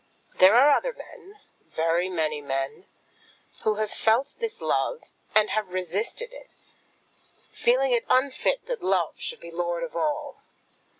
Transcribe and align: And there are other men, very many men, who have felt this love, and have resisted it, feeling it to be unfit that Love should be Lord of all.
And 0.31 0.39
there 0.39 0.55
are 0.55 0.71
other 0.75 0.93
men, 0.93 1.39
very 1.75 2.09
many 2.09 2.41
men, 2.41 2.87
who 3.61 3.75
have 3.75 3.91
felt 3.91 4.33
this 4.39 4.59
love, 4.59 5.03
and 5.35 5.51
have 5.51 5.67
resisted 5.69 6.33
it, 6.33 6.49
feeling 7.51 7.91
it 7.91 8.05
to 8.07 8.07
be 8.07 8.13
unfit 8.15 8.65
that 8.65 8.81
Love 8.81 9.13
should 9.19 9.39
be 9.41 9.51
Lord 9.51 9.83
of 9.83 9.95
all. 9.95 10.37